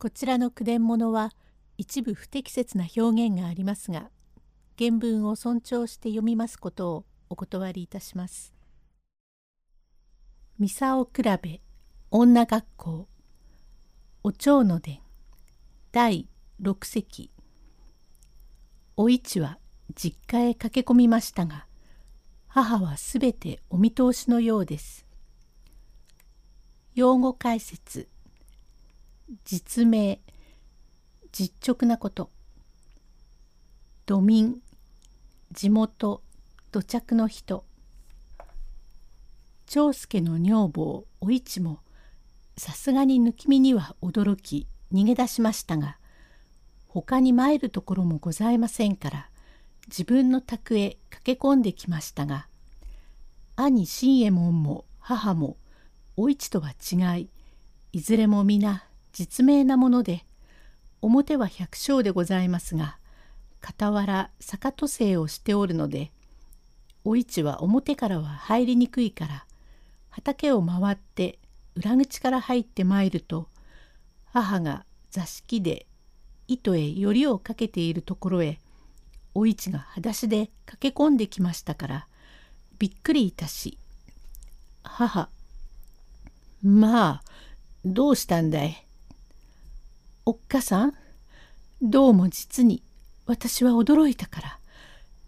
[0.00, 1.32] こちらの句伝物は
[1.76, 4.10] 一部不適切な表現がありますが
[4.78, 8.54] 原文を尊重して読みますことをお断りいたします。
[10.56, 11.60] ミサオ比べ
[12.12, 13.08] 女学校
[14.22, 15.00] お蝶の伝
[15.90, 16.28] 第
[16.60, 17.32] 六席
[18.96, 19.58] お市は
[19.96, 21.66] 実家へ駆け込みましたが
[22.46, 25.06] 母はすべてお見通しのようです。
[26.94, 28.08] 用語解説
[29.44, 30.20] 実名
[31.32, 32.30] 実直なこと。
[34.06, 34.60] 土民
[35.52, 36.22] 地元
[36.72, 37.64] 土着の人。
[39.66, 41.80] 長介の女房お市も
[42.56, 45.98] さすがに抜き身には驚き逃げ出しましたが
[46.88, 49.28] 他に参るところもございませんから
[49.88, 52.48] 自分の宅へ駆け込んできましたが
[53.56, 55.58] 兄信右衛門も母も
[56.16, 57.28] お市とは違い
[57.92, 58.87] いずれも皆
[59.18, 60.24] 実名なもので
[61.02, 62.98] 表は百姓でございますが
[63.60, 66.12] 傍ら坂戸生をしておるので
[67.04, 69.44] お市は表からは入りにくいから
[70.10, 71.40] 畑を回って
[71.74, 73.48] 裏口から入って参ると
[74.32, 75.86] 母が座敷で
[76.46, 78.60] 糸へよりをかけているところへ
[79.34, 82.06] お市が裸足で駆け込んできましたから
[82.78, 83.78] びっくりいたし
[84.84, 85.28] 母
[86.62, 87.22] まあ
[87.84, 88.87] どうしたんだい？
[90.28, 90.92] おっかさん？
[91.80, 92.82] どうも実に
[93.24, 94.58] 私は驚いたから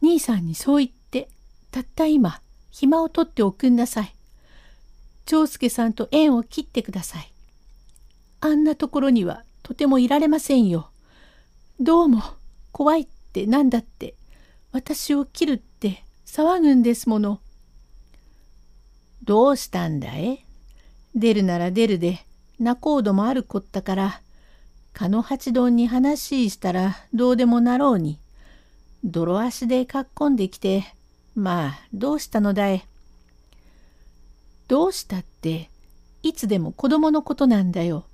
[0.00, 1.28] 兄さんにそう言って
[1.72, 4.14] たった今暇を取っておくんなさい。
[5.26, 7.32] 長介さんと縁を切ってください。
[8.40, 10.90] あんなところにはとてもいられませんよ。
[11.80, 12.22] どうも
[12.70, 14.14] 怖いってなんだって
[14.70, 17.40] 私を切るって騒ぐんですもの。
[19.24, 20.44] どうしたんだい？
[21.16, 22.24] 出るなら出るで
[22.60, 24.20] 仲人もあるこったから
[24.94, 28.18] 蚊の八丼に話したらどうでもなろうに、
[29.02, 30.84] 泥足でかっこんできて、
[31.34, 32.86] まあどうしたのだい?
[34.68, 35.68] どうしたって
[36.22, 38.04] いつでも子供のことなんだよ。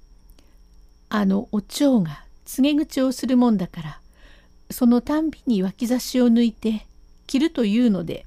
[1.11, 4.01] あのお蝶が告げ口をするもんだから、
[4.71, 6.87] そのたんびに脇差しを抜いて
[7.27, 8.25] 着るというので、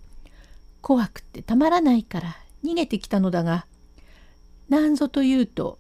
[0.82, 3.66] 怖くってたまらないから逃げてきたのだが、
[4.70, 5.80] なんぞというと、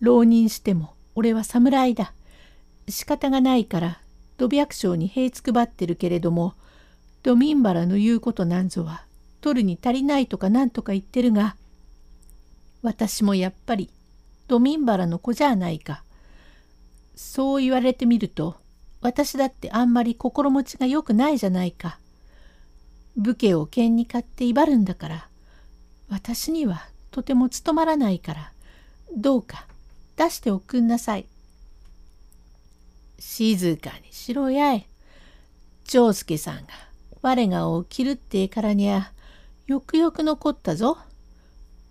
[0.00, 2.12] 浪人しても俺は侍だ。
[2.88, 4.00] 仕方がないから
[4.36, 6.54] 土白省に塀つくばってるけれども
[7.22, 9.04] ドミンバラの言うことなんぞは
[9.40, 11.56] 取るに足りないとかなんとか言ってるが
[12.82, 13.88] 私もやっぱり
[14.48, 16.02] ドミンバラの子じゃないか。
[17.16, 18.56] そう言われてみると
[19.00, 21.98] 私だってあんまり心持ちが良くないじゃないか。
[23.16, 25.28] 武家を剣に買って威張るんだから
[26.10, 28.52] 私にはとても務まらないから
[29.16, 29.66] どうか
[30.16, 31.26] 出しておくんなさい。
[33.18, 34.86] 静かにしろやい。
[35.84, 36.62] 長介さんが
[37.22, 39.12] 我がを切るってえからにゃ
[39.66, 40.98] よくよく残ったぞ。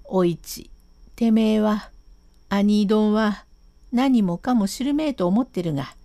[0.06, 0.70] お市、
[1.16, 1.90] てめえは、
[2.50, 3.46] 兄丼は
[3.92, 5.96] 何もかも知るめえと思ってるが、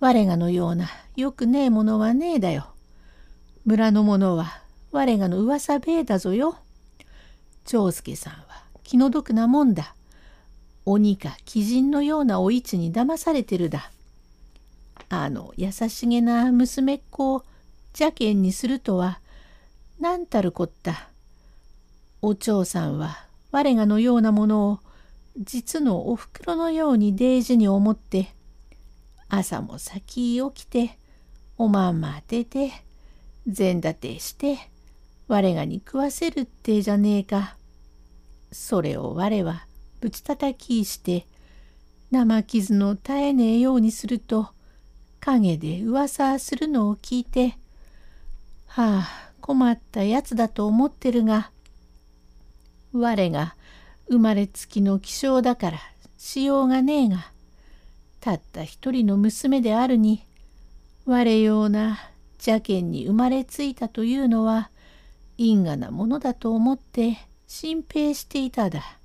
[0.00, 2.66] 我がのようなよくねえものはねえだよ。
[3.64, 6.56] 村の者は我がの噂べえだぞよ。
[7.66, 9.94] 長介さんは気の毒なもんだ。
[10.92, 13.92] 鬼か鬼人のようなお市に騙されてるだ。
[15.08, 17.44] あの優しげな娘っ子を
[17.92, 19.20] 邪険にするとは
[20.00, 21.08] 何たるこった。
[22.22, 24.80] お嬢さんは我がのようなものを
[25.38, 28.28] 実のおふくろのように大事に思って
[29.28, 30.98] 朝も先起きて
[31.56, 32.72] おまんま当てて
[33.46, 34.58] 膳立てして
[35.28, 37.56] 我がに食わせるってじゃねえか。
[38.50, 39.69] それを我は
[40.00, 41.26] ぶちたたきして
[42.10, 44.48] 生傷の絶えねえようにすると
[45.20, 47.56] 陰で噂するのを聞いて
[48.66, 51.50] はあ困ったやつだと思ってるが
[52.92, 53.54] 我が
[54.08, 55.78] 生まれつきの気性だから
[56.18, 57.30] しようがねえが
[58.20, 60.24] たった一人の娘であるに
[61.06, 61.98] 我ような
[62.34, 64.70] 邪険に生まれついたというのは
[65.38, 68.99] 因果なものだと思って心配していただ。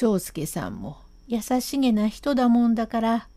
[0.00, 3.28] 長介さんも優しげな人だもんだから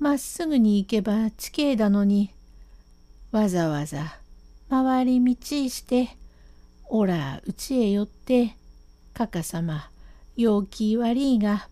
[0.00, 2.34] まっすぐに行けば地形だのに
[3.30, 4.18] わざわざ
[4.68, 6.08] 回り道して
[6.88, 8.56] おらうちへ寄って
[9.14, 9.90] かかさま
[10.34, 11.68] 陽気悪いが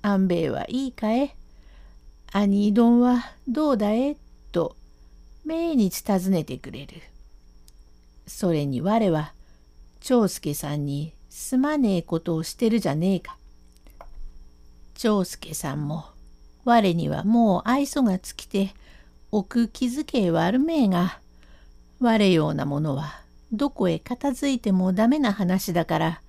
[0.00, 1.36] 安兵衛はいいかえ？
[2.32, 4.16] 兄丼はどうだえ？
[4.50, 4.76] と
[5.44, 7.02] 命日尋ねてくれる。
[8.26, 9.34] それに我は
[10.00, 13.36] 長介さんにすまねえことをしてるじゃねえか。
[14.94, 16.06] 長介さんも
[16.64, 18.74] 我にはもう愛想が尽きて
[19.30, 21.20] 奥気づけ悪めえが
[22.00, 23.20] 我ようなものは
[23.52, 26.22] どこへ片付いてもダメな話だから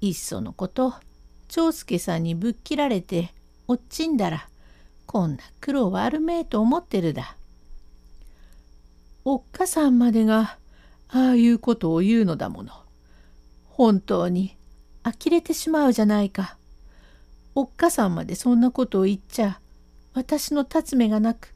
[0.00, 0.94] いっそのこと
[1.48, 3.34] 長介さんにぶっ切られて
[3.68, 4.48] おっちんだら
[5.04, 7.36] こんな苦労はあるめえと思ってるだ。
[9.26, 10.56] おっかさんまでが
[11.10, 12.72] ああいうことを言うのだもの。
[13.82, 14.56] 本当に
[15.02, 16.56] 呆れてしまうじゃないか。
[17.56, 19.58] おっかさんまでそんなことを言っちゃ
[20.14, 21.52] 私の立つ目がなく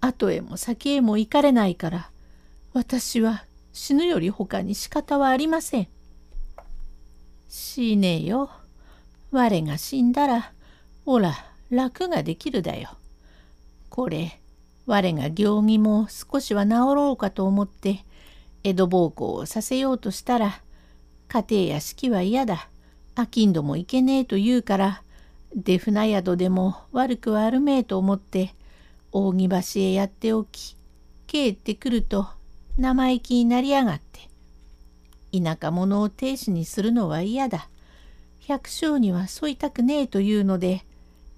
[0.00, 2.10] 後へも先へも行かれないから
[2.72, 5.88] 私は死ぬより他に仕方はありません。
[7.50, 8.48] 死ねよ。
[9.30, 10.52] 我が死んだら
[11.04, 11.34] おら
[11.68, 12.96] 楽ができるだよ。
[13.90, 14.40] これ
[14.86, 18.06] 我が行儀も少しは治ろうかと思って
[18.64, 20.62] 江戸奉公をさせようとしたら
[21.30, 22.68] 家庭や式は嫌だ。
[23.16, 25.02] 商人もいけねえと言うから
[25.54, 28.54] 出船宿でも悪くはあるめえと思って
[29.12, 30.76] 扇橋へやっておき
[31.26, 32.26] 帰ってくると
[32.78, 34.20] 生意気になりやがって
[35.38, 37.68] 田舎者を亭主にするのは嫌だ
[38.40, 40.84] 百姓には添いたくねえというので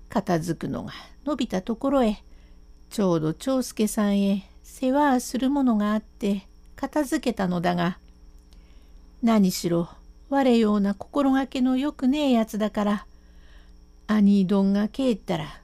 [0.08, 0.92] 片付くのが
[1.24, 2.22] 伸びたところへ
[2.90, 6.46] ちょうど長介さんへ世話するものがあって
[6.76, 7.98] 片付けたのだが
[9.22, 9.88] 何しろ
[10.30, 13.06] 我ような心がけのよくねえやつだから
[14.08, 15.60] 兄丼が帰ったら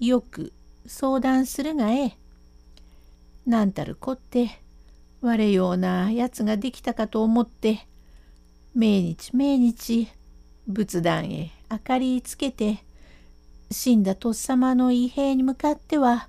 [0.00, 0.52] よく
[0.86, 2.16] 相談するがええ。
[3.46, 4.62] なんたるこって
[5.20, 7.86] 我ようなやつができたかと思って
[8.74, 10.08] 命日命日
[10.66, 12.78] 仏壇へ明かりつけて
[13.70, 16.28] 死んだとっさまの異変に向かっては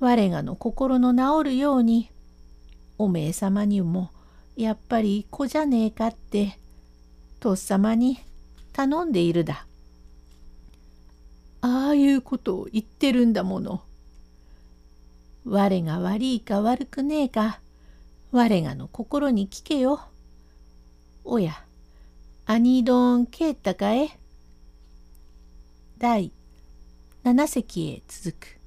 [0.00, 2.10] 我がの心の治るように
[2.96, 4.10] おめえ様にも
[4.58, 6.58] やっぱり子じゃねえかって
[7.38, 8.18] とっさまに
[8.72, 9.68] 頼んでいるだ。
[11.60, 13.82] ああいうことを言ってるんだもの。
[15.44, 17.60] 我が悪いか悪くねえか
[18.32, 20.00] 我がの心に聞けよ。
[21.24, 21.52] おや、
[22.44, 24.08] 兄丼帰ったかえ？
[25.98, 26.32] 第
[27.22, 28.57] 七席へ続く。